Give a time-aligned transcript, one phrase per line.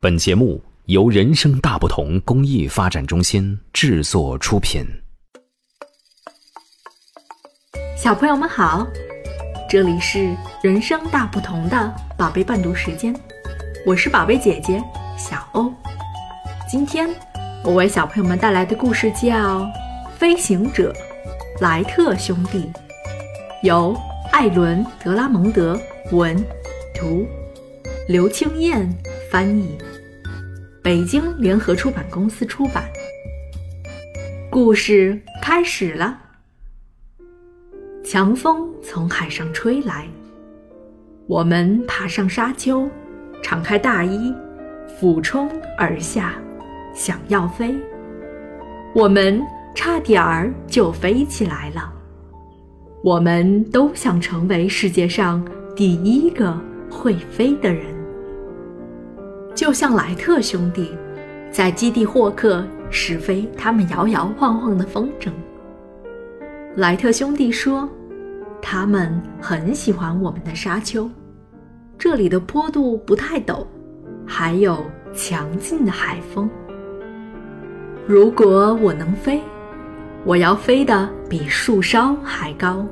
[0.00, 4.86] 本节目由人生大不同公益发展中心制作出品。
[7.96, 8.86] 小朋友们好，
[9.68, 10.32] 这里是
[10.62, 13.12] 人生大不同的宝贝伴读时间，
[13.84, 14.80] 我是宝贝姐姐
[15.16, 15.68] 小欧。
[16.70, 17.10] 今天
[17.64, 19.62] 我为小朋友们带来的故事叫
[20.16, 20.94] 《飞行者
[21.60, 22.60] 莱特兄弟》，
[23.64, 25.76] 由艾伦·德拉蒙德
[26.12, 26.36] 文
[26.94, 27.26] 图，
[28.06, 28.88] 刘青燕
[29.30, 29.76] 翻译。
[30.82, 32.84] 北京联合出版公司出版。
[34.50, 36.18] 故事开始了。
[38.04, 40.08] 强风从海上吹来，
[41.26, 42.88] 我们爬上沙丘，
[43.42, 44.34] 敞开大衣，
[44.98, 46.34] 俯冲而下，
[46.94, 47.74] 想要飞。
[48.94, 49.42] 我们
[49.74, 51.92] 差点儿就飞起来了。
[53.04, 56.58] 我们都想成为世界上第一个
[56.90, 57.97] 会飞的人。
[59.58, 60.96] 就像莱特兄弟，
[61.50, 65.32] 在基地霍克试飞他们摇摇晃晃的风筝。
[66.76, 67.88] 莱特兄弟说
[68.62, 71.10] ：“他们很喜欢我们的沙丘，
[71.98, 73.66] 这里的坡度不太陡，
[74.24, 76.48] 还有强劲的海风。
[78.06, 79.42] 如果我能飞，
[80.24, 82.86] 我要飞得比树梢还高，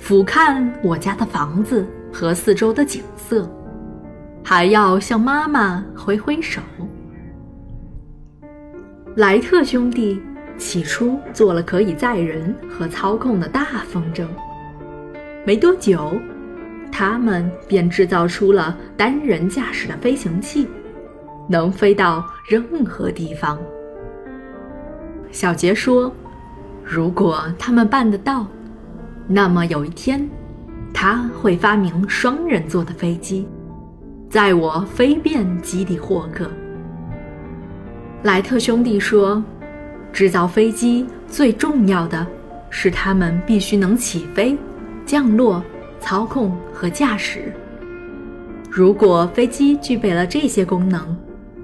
[0.00, 3.48] 俯瞰我家的房子和四周的景色。”
[4.44, 6.60] 还要向妈妈挥挥手。
[9.16, 10.20] 莱特兄弟
[10.56, 14.26] 起初做了可以载人和操控的大风筝，
[15.44, 16.12] 没多久，
[16.92, 20.68] 他们便制造出了单人驾驶的飞行器，
[21.48, 23.58] 能飞到任何地方。
[25.32, 26.12] 小杰说
[26.84, 28.46] ：“如果他们办得到，
[29.26, 30.28] 那么有一天，
[30.92, 33.46] 他会发明双人座的飞机。”
[34.30, 36.48] 载我飞遍基地霍克。
[38.22, 39.42] 莱特兄弟说
[40.12, 42.24] ：“制造飞机最重要的
[42.70, 44.56] 是，它们必须能起飞、
[45.04, 45.60] 降落、
[45.98, 47.52] 操控和驾驶。
[48.70, 51.16] 如果飞机具备了这些功能，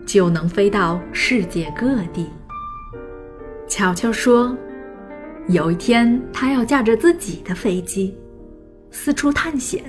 [0.05, 2.27] 就能飞到世界各地。”
[3.69, 4.57] 乔乔说
[5.47, 8.17] ：“有一天，他要驾着自己的飞机，
[8.91, 9.85] 四处探险。”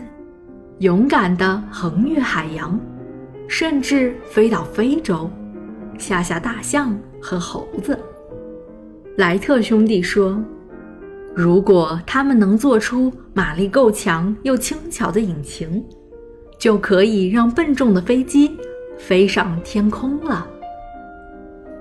[0.79, 2.79] 勇敢地横越海洋，
[3.47, 5.27] 甚至飞到非洲，
[5.97, 7.97] 吓吓大象和猴子。
[9.15, 10.39] 莱特兄弟说
[11.33, 15.83] ：“如果他们能做出马力够强又轻巧的引擎，
[16.59, 18.55] 就可以让笨重的飞机
[18.99, 20.47] 飞上天空了。”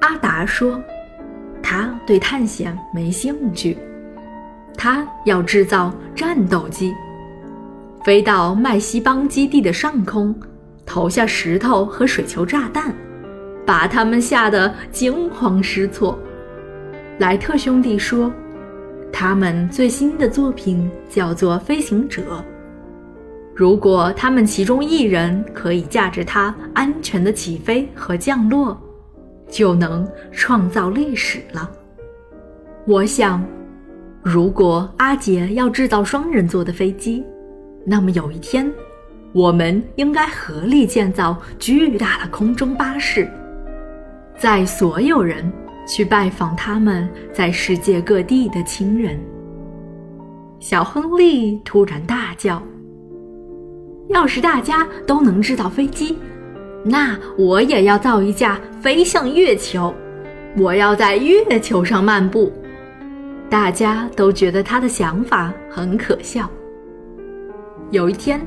[0.00, 0.82] 阿达说
[1.62, 3.76] ：“他对探险没兴趣，
[4.74, 6.94] 他要制造战斗机。”
[8.06, 10.32] 飞到麦西邦基地的上空，
[10.84, 12.94] 投下石头和水球炸弹，
[13.66, 16.16] 把他们吓得惊慌失措。
[17.18, 18.32] 莱特兄弟说，
[19.12, 22.22] 他们最新的作品叫做《飞行者》。
[23.56, 28.80] 如果他们其中一人可以驾着它安全的起飞和降落，
[29.48, 31.68] 就能创造历史了。
[32.86, 33.44] 我想，
[34.22, 37.24] 如果阿杰要制造双人座的飞机。
[37.88, 38.68] 那么有一天，
[39.32, 43.30] 我们应该合力建造巨大的空中巴士，
[44.36, 45.50] 载所有人
[45.86, 49.16] 去拜访他们在世界各地的亲人。
[50.58, 52.60] 小亨利突然大叫
[54.10, 56.18] ：“要是大家都能制造飞机，
[56.84, 59.94] 那我也要造一架飞向月球，
[60.58, 62.52] 我要在月球上漫步。”
[63.48, 66.50] 大家都觉得他的想法很可笑。
[67.92, 68.44] 有一天，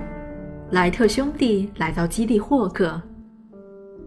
[0.72, 3.02] 莱特兄弟来到基地霍克，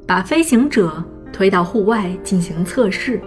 [0.06, 3.18] 把飞行者推到户外进行测试。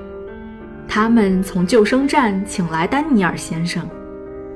[0.88, 3.84] 他们从救生站请来丹尼尔先生，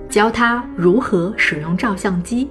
[0.08, 2.48] 教他如何使用照相机，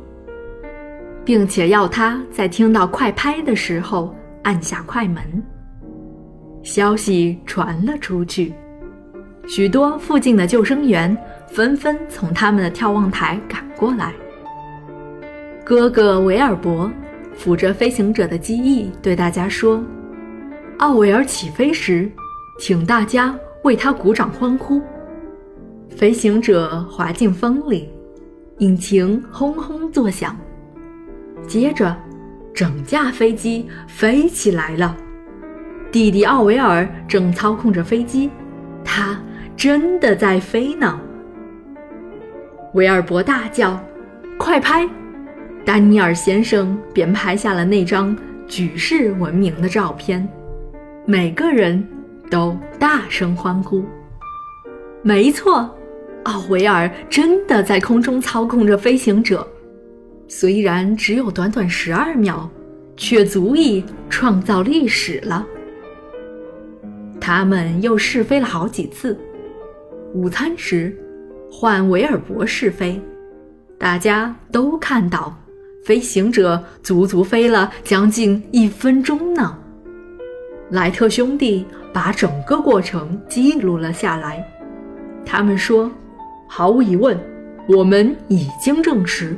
[1.25, 5.23] 并且要他在听到快拍的时候按下快门。
[6.65, 8.53] 消息传了出去，
[9.47, 11.17] 许多附近的救生员
[11.47, 14.13] 纷纷从他们的眺望台赶过来。
[15.69, 16.91] 哥哥维尔伯
[17.35, 19.85] 扶着飞行者的机翼，对大家说
[20.81, 22.11] ：“奥维尔起飞时，
[22.59, 24.81] 请大家为他鼓掌欢呼。”
[25.95, 27.87] 飞行者滑进风里，
[28.61, 30.35] 引擎轰轰作响。
[31.47, 31.95] 接着，
[32.55, 34.97] 整架飞机飞起来了。
[35.93, 38.31] 弟弟奥维尔正操控着飞机，
[38.83, 39.21] 他
[39.55, 40.99] 真的在飞呢。
[42.73, 43.79] 维尔伯大叫
[44.41, 44.89] ：“快拍！”
[45.65, 48.17] 丹尼尔先生便拍下了那张
[48.47, 50.27] 举世闻名的照片，
[51.07, 51.87] 每个人
[52.31, 53.85] 都大声欢呼。
[55.03, 55.69] 没错，
[56.25, 59.47] 奥维尔真的在空中操控着飞行者，
[60.27, 62.49] 虽然只有短短十二秒，
[62.97, 65.47] 却足以创造历史了。
[67.21, 69.19] 他们又试飞了好几次。
[70.15, 70.97] 午餐时，
[71.51, 73.01] 换维尔博士飞，
[73.77, 75.39] 大家都看到，
[75.89, 79.57] 飞行者足足飞了将近一分钟呢。
[80.69, 81.65] 莱特兄弟
[81.95, 84.47] 把整个过程记录了下来。
[85.25, 85.91] 他们说
[86.47, 87.19] ：“毫无疑问，
[87.67, 89.35] 我们已经证实，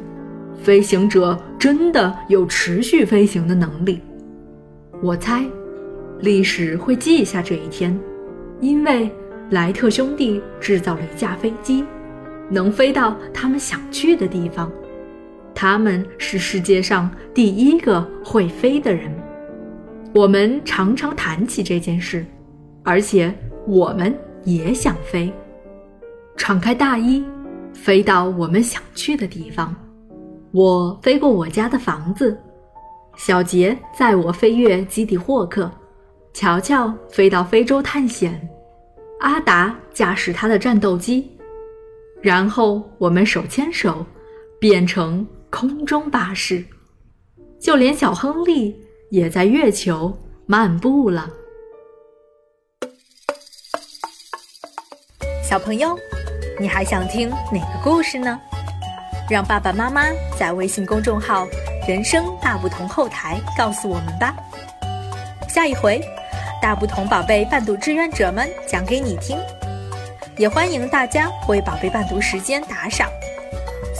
[0.61, 4.01] 飞行者真的有持续飞行的能力。”
[5.01, 5.45] 我猜。
[6.19, 7.97] 历史会记下这一天，
[8.61, 9.09] 因为
[9.51, 11.85] 莱特兄弟制造了一架飞机，
[12.51, 14.69] 能飞到他们想去的地方。
[15.55, 19.13] 他们是世界上第一个会飞的人。
[20.15, 22.25] 我们常常谈起这件事，
[22.83, 23.33] 而且
[23.67, 25.33] 我们也想飞，
[26.37, 27.25] 敞开大衣，
[27.73, 29.75] 飞到我们想去的地方。
[30.53, 32.37] 我飞过我家的房子，
[33.17, 35.71] 小杰载我飞越基地霍克。
[36.33, 38.41] 乔乔飞到非洲探险，
[39.21, 41.29] 阿达驾驶他的战斗机，
[42.23, 44.07] 然后我们手牵手，
[44.59, 46.65] 变成空中巴士。
[47.61, 48.75] 就连小亨利
[49.11, 50.17] 也在月球
[50.47, 51.29] 漫步了。
[55.43, 55.99] 小朋友，
[56.59, 58.41] 你还想听哪个故事呢？
[59.29, 60.05] 让爸爸妈妈
[60.39, 61.47] 在微信公众号
[61.87, 64.35] “人生大不同”后台告诉我们吧。
[65.49, 66.01] 下一回。
[66.63, 69.39] 大不同宝贝伴读志愿者们讲给你听，
[70.37, 73.09] 也欢迎大家为宝贝伴读时间打赏。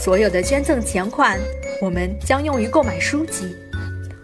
[0.01, 1.39] 所有的捐赠钱款，
[1.79, 3.55] 我们将用于购买书籍，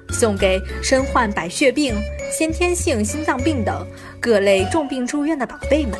[0.09, 1.95] 送给身患白血病、
[2.31, 3.87] 先天性心脏病等
[4.19, 5.93] 各类重病住院的宝贝们。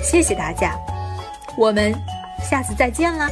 [0.00, 0.78] 谢谢大家，
[1.58, 1.92] 我们
[2.48, 3.28] 下次再见啦！